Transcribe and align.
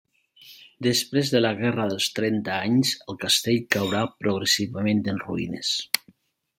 Després 0.85 1.31
de 1.33 1.41
la 1.41 1.51
guerra 1.59 1.85
dels 1.91 2.07
Trenta 2.21 2.57
Anys 2.69 2.95
el 3.13 3.21
castell 3.27 3.63
caurà 3.77 4.03
progressivament 4.25 5.07
en 5.15 5.25
ruïnes. 5.29 5.75